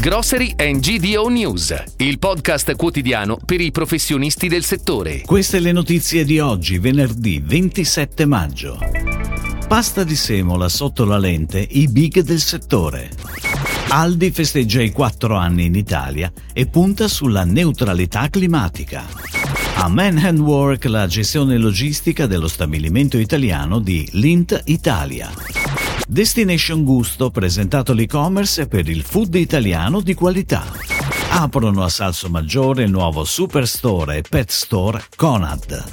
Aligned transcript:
Grocery 0.00 0.54
and 0.56 0.78
GDO 0.78 1.26
News, 1.26 1.74
il 1.96 2.20
podcast 2.20 2.76
quotidiano 2.76 3.36
per 3.44 3.60
i 3.60 3.72
professionisti 3.72 4.46
del 4.46 4.62
settore. 4.62 5.22
Queste 5.22 5.58
le 5.58 5.72
notizie 5.72 6.24
di 6.24 6.38
oggi, 6.38 6.78
venerdì 6.78 7.42
27 7.44 8.24
maggio. 8.24 8.78
Pasta 9.66 10.04
di 10.04 10.14
semola 10.14 10.68
sotto 10.68 11.04
la 11.04 11.18
lente, 11.18 11.58
i 11.68 11.88
big 11.88 12.20
del 12.20 12.38
settore. 12.38 13.10
Aldi 13.88 14.30
festeggia 14.30 14.80
i 14.80 14.92
4 14.92 15.34
anni 15.34 15.64
in 15.64 15.74
Italia 15.74 16.32
e 16.52 16.66
punta 16.66 17.08
sulla 17.08 17.42
neutralità 17.42 18.28
climatica. 18.30 19.04
A 19.74 19.88
Manhattan 19.88 20.38
Work 20.38 20.84
la 20.84 21.08
gestione 21.08 21.58
logistica 21.58 22.26
dello 22.26 22.46
stabilimento 22.46 23.18
italiano 23.18 23.80
di 23.80 24.08
Lint 24.12 24.62
Italia. 24.66 25.57
Destination 26.10 26.84
Gusto 26.84 27.30
presentato 27.30 27.92
l'e-commerce 27.92 28.66
per 28.66 28.88
il 28.88 29.02
food 29.02 29.34
italiano 29.34 30.00
di 30.00 30.14
qualità. 30.14 30.64
Aprono 31.32 31.84
a 31.84 31.90
Salso 31.90 32.30
Maggiore 32.30 32.84
il 32.84 32.90
nuovo 32.90 33.24
Superstore 33.24 34.16
e 34.16 34.22
Pet 34.22 34.48
Store 34.48 35.04
Conad. 35.14 35.84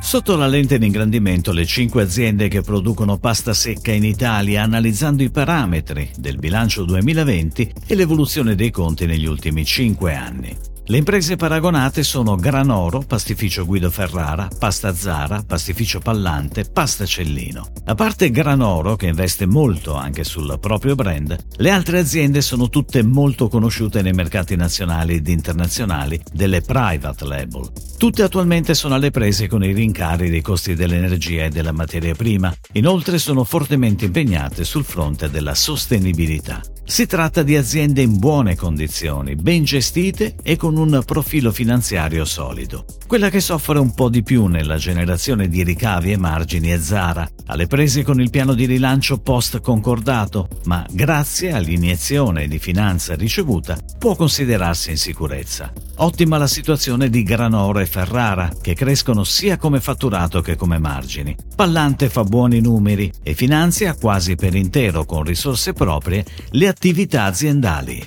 Sotto 0.00 0.36
la 0.36 0.46
lente 0.46 0.78
di 0.78 0.86
ingrandimento 0.86 1.50
le 1.50 1.66
cinque 1.66 2.02
aziende 2.02 2.46
che 2.46 2.60
producono 2.60 3.18
pasta 3.18 3.52
secca 3.52 3.90
in 3.90 4.04
Italia 4.04 4.62
analizzando 4.62 5.24
i 5.24 5.30
parametri 5.30 6.08
del 6.16 6.36
bilancio 6.36 6.84
2020 6.84 7.72
e 7.88 7.94
l'evoluzione 7.96 8.54
dei 8.54 8.70
conti 8.70 9.06
negli 9.06 9.26
ultimi 9.26 9.64
cinque 9.64 10.14
anni. 10.14 10.56
Le 10.90 10.96
imprese 10.96 11.36
paragonate 11.36 12.02
sono 12.02 12.34
Granoro, 12.34 12.98
Pastificio 13.06 13.64
Guido 13.64 13.90
Ferrara, 13.90 14.48
Pasta 14.58 14.92
Zara, 14.92 15.44
Pastificio 15.46 16.00
Pallante, 16.00 16.64
Pasta 16.64 17.06
Cellino. 17.06 17.70
A 17.84 17.94
parte 17.94 18.32
Granoro, 18.32 18.96
che 18.96 19.06
investe 19.06 19.46
molto 19.46 19.94
anche 19.94 20.24
sul 20.24 20.58
proprio 20.58 20.96
brand, 20.96 21.38
le 21.58 21.70
altre 21.70 22.00
aziende 22.00 22.40
sono 22.40 22.68
tutte 22.70 23.04
molto 23.04 23.46
conosciute 23.46 24.02
nei 24.02 24.14
mercati 24.14 24.56
nazionali 24.56 25.14
ed 25.14 25.28
internazionali 25.28 26.20
delle 26.32 26.60
private 26.60 27.24
label. 27.24 27.70
Tutte 27.96 28.24
attualmente 28.24 28.74
sono 28.74 28.96
alle 28.96 29.12
prese 29.12 29.46
con 29.46 29.62
i 29.62 29.72
rincari 29.72 30.28
dei 30.28 30.42
costi 30.42 30.74
dell'energia 30.74 31.44
e 31.44 31.50
della 31.50 31.70
materia 31.70 32.16
prima, 32.16 32.52
inoltre 32.72 33.18
sono 33.18 33.44
fortemente 33.44 34.06
impegnate 34.06 34.64
sul 34.64 34.82
fronte 34.82 35.30
della 35.30 35.54
sostenibilità. 35.54 36.60
Si 36.90 37.06
tratta 37.06 37.44
di 37.44 37.56
aziende 37.56 38.02
in 38.02 38.18
buone 38.18 38.56
condizioni, 38.56 39.36
ben 39.36 39.62
gestite 39.62 40.34
e 40.42 40.56
con 40.56 40.76
un 40.76 41.00
profilo 41.06 41.52
finanziario 41.52 42.24
solido. 42.24 42.84
Quella 43.06 43.30
che 43.30 43.38
soffre 43.38 43.78
un 43.78 43.94
po' 43.94 44.08
di 44.08 44.24
più 44.24 44.46
nella 44.46 44.76
generazione 44.76 45.48
di 45.48 45.62
ricavi 45.62 46.10
e 46.10 46.16
margini 46.16 46.68
è 46.68 46.78
Zara, 46.78 47.28
alle 47.46 47.68
prese 47.68 48.02
con 48.02 48.20
il 48.20 48.30
piano 48.30 48.54
di 48.54 48.66
rilancio 48.66 49.18
post 49.18 49.60
concordato, 49.60 50.48
ma 50.64 50.84
grazie 50.90 51.52
all'iniezione 51.52 52.48
di 52.48 52.58
finanza 52.58 53.14
ricevuta 53.14 53.78
può 53.96 54.16
considerarsi 54.16 54.90
in 54.90 54.96
sicurezza. 54.96 55.72
Ottima 55.98 56.38
la 56.38 56.46
situazione 56.46 57.08
di 57.08 57.22
Granoro 57.22 57.78
e 57.78 57.86
Ferrara, 57.86 58.50
che 58.60 58.74
crescono 58.74 59.22
sia 59.22 59.58
come 59.58 59.80
fatturato 59.80 60.40
che 60.40 60.56
come 60.56 60.78
margini. 60.78 61.36
Pallante 61.54 62.08
fa 62.08 62.24
buoni 62.24 62.60
numeri 62.60 63.12
e 63.22 63.34
finanzia 63.34 63.94
quasi 63.94 64.34
per 64.34 64.54
intero 64.54 65.04
con 65.04 65.22
risorse 65.22 65.72
proprie 65.72 66.24
le 66.50 66.66
attività 66.66 66.79
aziendali. 67.26 68.04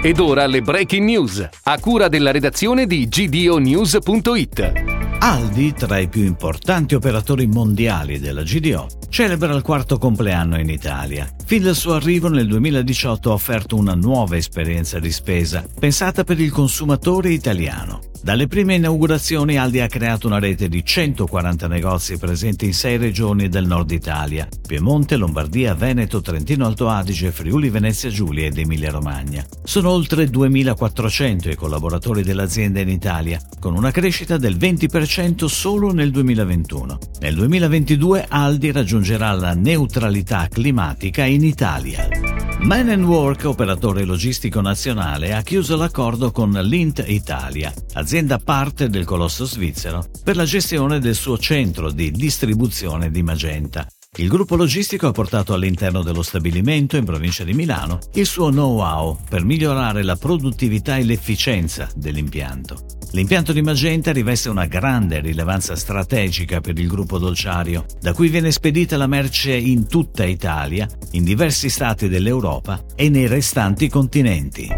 Ed 0.00 0.20
ora 0.20 0.46
le 0.46 0.60
breaking 0.60 1.04
news, 1.04 1.48
a 1.64 1.78
cura 1.80 2.06
della 2.06 2.30
redazione 2.30 2.86
di 2.86 3.08
gdonews.it. 3.08 4.72
Aldi, 5.18 5.72
tra 5.72 5.98
i 5.98 6.08
più 6.08 6.22
importanti 6.22 6.94
operatori 6.94 7.48
mondiali 7.48 8.20
della 8.20 8.42
GDO, 8.42 8.86
celebra 9.08 9.54
il 9.54 9.62
quarto 9.62 9.98
compleanno 9.98 10.60
in 10.60 10.70
Italia. 10.70 11.28
Fin 11.44 11.62
dal 11.62 11.74
suo 11.74 11.94
arrivo 11.94 12.28
nel 12.28 12.46
2018 12.46 13.30
ha 13.30 13.34
offerto 13.34 13.74
una 13.76 13.94
nuova 13.94 14.36
esperienza 14.36 15.00
di 15.00 15.10
spesa, 15.10 15.64
pensata 15.76 16.22
per 16.22 16.38
il 16.38 16.52
consumatore 16.52 17.30
italiano. 17.30 18.05
Dalle 18.26 18.48
prime 18.48 18.74
inaugurazioni 18.74 19.56
Aldi 19.56 19.78
ha 19.78 19.86
creato 19.86 20.26
una 20.26 20.40
rete 20.40 20.68
di 20.68 20.84
140 20.84 21.68
negozi 21.68 22.18
presenti 22.18 22.64
in 22.64 22.74
sei 22.74 22.96
regioni 22.96 23.48
del 23.48 23.68
nord 23.68 23.92
Italia, 23.92 24.48
Piemonte, 24.66 25.14
Lombardia, 25.14 25.76
Veneto, 25.76 26.20
Trentino 26.20 26.66
Alto 26.66 26.88
Adige, 26.88 27.30
Friuli 27.30 27.70
Venezia 27.70 28.10
Giulia 28.10 28.46
ed 28.46 28.58
Emilia 28.58 28.90
Romagna. 28.90 29.46
Sono 29.62 29.90
oltre 29.90 30.28
2400 30.28 31.50
i 31.50 31.54
collaboratori 31.54 32.24
dell'azienda 32.24 32.80
in 32.80 32.88
Italia, 32.88 33.40
con 33.60 33.76
una 33.76 33.92
crescita 33.92 34.36
del 34.38 34.56
20% 34.56 35.44
solo 35.44 35.92
nel 35.92 36.10
2021. 36.10 36.98
Nel 37.20 37.34
2022 37.36 38.26
Aldi 38.28 38.72
raggiungerà 38.72 39.30
la 39.34 39.54
neutralità 39.54 40.48
climatica 40.50 41.24
in 41.24 41.44
Italia. 41.44 42.35
Man 42.66 43.04
Work, 43.04 43.44
operatore 43.44 44.04
logistico 44.04 44.60
nazionale, 44.60 45.32
ha 45.32 45.42
chiuso 45.42 45.76
l'accordo 45.76 46.32
con 46.32 46.50
Lint 46.50 47.04
Italia, 47.06 47.72
azienda 47.92 48.38
parte 48.38 48.88
del 48.88 49.04
colosso 49.04 49.44
svizzero, 49.44 50.04
per 50.24 50.34
la 50.34 50.42
gestione 50.42 50.98
del 50.98 51.14
suo 51.14 51.38
centro 51.38 51.92
di 51.92 52.10
distribuzione 52.10 53.12
di 53.12 53.22
Magenta. 53.22 53.86
Il 54.16 54.26
gruppo 54.26 54.56
logistico 54.56 55.06
ha 55.06 55.12
portato 55.12 55.54
all'interno 55.54 56.02
dello 56.02 56.22
stabilimento 56.22 56.96
in 56.96 57.04
provincia 57.04 57.44
di 57.44 57.52
Milano 57.52 58.00
il 58.14 58.26
suo 58.26 58.50
know-how 58.50 59.16
per 59.30 59.44
migliorare 59.44 60.02
la 60.02 60.16
produttività 60.16 60.96
e 60.96 61.04
l'efficienza 61.04 61.88
dell'impianto. 61.94 62.95
L'impianto 63.12 63.52
di 63.52 63.62
Magenta 63.62 64.12
riveste 64.12 64.48
una 64.48 64.66
grande 64.66 65.20
rilevanza 65.20 65.74
strategica 65.76 66.60
per 66.60 66.78
il 66.78 66.88
gruppo 66.88 67.18
dolciario, 67.18 67.86
da 68.00 68.12
cui 68.12 68.28
viene 68.28 68.50
spedita 68.50 68.96
la 68.96 69.06
merce 69.06 69.54
in 69.54 69.86
tutta 69.86 70.24
Italia, 70.24 70.86
in 71.12 71.24
diversi 71.24 71.70
stati 71.70 72.08
dell'Europa 72.08 72.84
e 72.94 73.08
nei 73.08 73.26
restanti 73.26 73.88
continenti. 73.88 74.68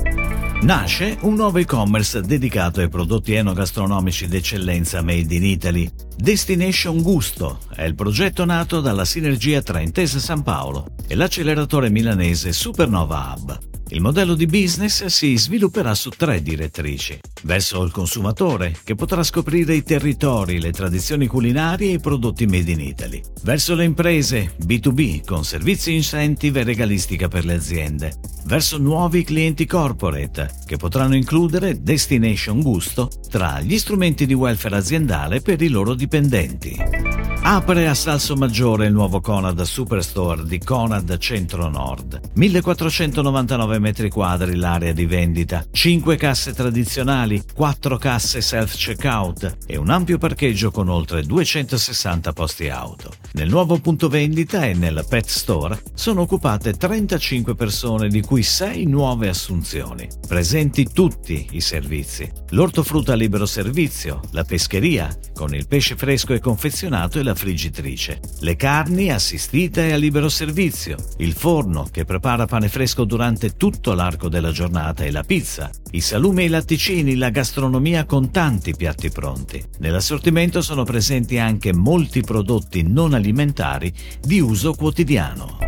Nasce 0.60 1.16
un 1.20 1.34
nuovo 1.34 1.58
e-commerce 1.58 2.20
dedicato 2.20 2.80
ai 2.80 2.88
prodotti 2.88 3.32
enogastronomici 3.32 4.26
d'eccellenza 4.26 5.02
made 5.02 5.34
in 5.34 5.44
Italy. 5.44 5.88
Destination 6.16 7.00
Gusto 7.00 7.60
è 7.74 7.84
il 7.84 7.94
progetto 7.94 8.44
nato 8.44 8.80
dalla 8.80 9.04
sinergia 9.04 9.62
tra 9.62 9.80
Intesa 9.80 10.18
San 10.18 10.42
Paolo 10.42 10.94
e 11.06 11.14
l'acceleratore 11.14 11.90
milanese 11.90 12.52
Supernova 12.52 13.34
Hub. 13.36 13.58
Il 13.90 14.02
modello 14.02 14.34
di 14.34 14.44
business 14.44 15.06
si 15.06 15.36
svilupperà 15.38 15.94
su 15.94 16.10
tre 16.10 16.42
direttrici. 16.42 17.18
Verso 17.44 17.82
il 17.82 17.90
consumatore, 17.90 18.76
che 18.84 18.94
potrà 18.94 19.22
scoprire 19.22 19.74
i 19.74 19.82
territori, 19.82 20.60
le 20.60 20.72
tradizioni 20.72 21.26
culinarie 21.26 21.90
e 21.90 21.94
i 21.94 22.00
prodotti 22.00 22.46
made 22.46 22.70
in 22.70 22.80
Italy. 22.80 23.22
Verso 23.42 23.74
le 23.74 23.84
imprese, 23.84 24.54
B2B, 24.62 25.24
con 25.24 25.42
servizi 25.42 25.94
incentive 25.94 26.60
e 26.60 26.64
regalistica 26.64 27.28
per 27.28 27.46
le 27.46 27.54
aziende. 27.54 28.12
Verso 28.44 28.76
nuovi 28.76 29.24
clienti 29.24 29.64
corporate, 29.64 30.50
che 30.66 30.76
potranno 30.76 31.16
includere 31.16 31.82
Destination 31.82 32.60
Gusto 32.60 33.08
tra 33.30 33.60
gli 33.60 33.78
strumenti 33.78 34.26
di 34.26 34.34
welfare 34.34 34.76
aziendale 34.76 35.40
per 35.40 35.62
i 35.62 35.68
loro 35.68 35.94
dipendenti. 35.94 37.07
Apre 37.40 37.86
a 37.86 37.94
Salso 37.94 38.36
Maggiore 38.36 38.86
il 38.86 38.92
nuovo 38.92 39.20
Conad 39.20 39.62
Superstore 39.62 40.44
di 40.44 40.58
Conad 40.58 41.16
Centro 41.18 41.68
Nord. 41.68 42.20
1499 42.34 43.78
metri 43.78 44.10
quadri 44.10 44.54
l'area 44.56 44.92
di 44.92 45.06
vendita, 45.06 45.64
5 45.70 46.16
casse 46.16 46.52
tradizionali, 46.52 47.42
4 47.54 47.96
casse 47.96 48.40
self-checkout 48.42 49.58
e 49.66 49.76
un 49.78 49.88
ampio 49.88 50.18
parcheggio 50.18 50.70
con 50.70 50.88
oltre 50.88 51.22
260 51.22 52.32
posti 52.32 52.68
auto. 52.68 53.14
Nel 53.32 53.48
nuovo 53.48 53.78
punto 53.78 54.08
vendita 54.08 54.66
e 54.66 54.74
nel 54.74 55.06
Pet 55.08 55.26
Store 55.26 55.80
sono 55.94 56.22
occupate 56.22 56.74
35 56.74 57.54
persone 57.54 58.08
di 58.08 58.20
cui 58.20 58.42
6 58.42 58.84
nuove 58.84 59.28
assunzioni. 59.28 60.06
Presenti 60.26 60.88
tutti 60.92 61.46
i 61.52 61.60
servizi. 61.60 62.30
L'ortofrutta 62.50 63.14
libero 63.14 63.46
servizio, 63.46 64.20
la 64.32 64.44
pescheria 64.44 65.16
con 65.38 65.54
il 65.54 65.68
pesce 65.68 65.94
fresco 65.94 66.34
e 66.34 66.40
confezionato 66.40 67.20
e 67.20 67.22
la 67.22 67.32
friggitrice, 67.32 68.18
le 68.40 68.56
carni 68.56 69.12
assistite 69.12 69.86
e 69.86 69.92
a 69.92 69.96
libero 69.96 70.28
servizio, 70.28 70.96
il 71.18 71.32
forno 71.32 71.86
che 71.92 72.04
prepara 72.04 72.46
pane 72.46 72.68
fresco 72.68 73.04
durante 73.04 73.56
tutto 73.56 73.94
l'arco 73.94 74.28
della 74.28 74.50
giornata 74.50 75.04
e 75.04 75.12
la 75.12 75.22
pizza, 75.22 75.70
i 75.92 76.00
salumi 76.00 76.42
e 76.42 76.46
i 76.46 76.48
latticini, 76.48 77.14
la 77.14 77.30
gastronomia 77.30 78.04
con 78.04 78.32
tanti 78.32 78.74
piatti 78.74 79.10
pronti. 79.10 79.64
Nell'assortimento 79.78 80.60
sono 80.60 80.82
presenti 80.82 81.38
anche 81.38 81.72
molti 81.72 82.22
prodotti 82.22 82.82
non 82.82 83.14
alimentari 83.14 83.92
di 84.20 84.40
uso 84.40 84.74
quotidiano. 84.74 85.67